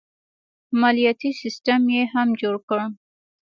[0.81, 2.79] مالیاتي سیستم یې هم جوړ کړ.